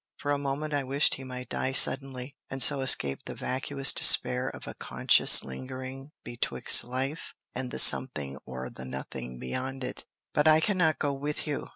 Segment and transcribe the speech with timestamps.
[0.17, 4.49] For a moment I wished he might die suddenly, and so escape the vacuous despair
[4.49, 10.05] of a conscious lingering betwixt life and the something or the nothing beyond it.
[10.33, 11.69] "But I cannot go with you!"